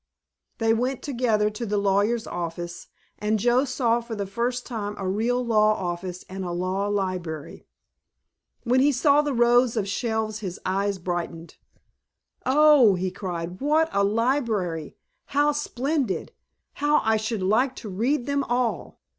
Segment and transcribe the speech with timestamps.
[0.57, 2.87] They went together to the lawyer's office,
[3.19, 7.67] and Joe saw for the first time a real law office and a law library.
[8.63, 11.57] When he saw the rows of shelves his eyes brightened.
[12.47, 14.97] "Oh," he cried, "what a library!
[15.37, 16.31] How splendid!
[16.81, 19.01] How I should like to read them all!"